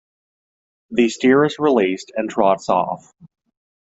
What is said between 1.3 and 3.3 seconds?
is released and trots off.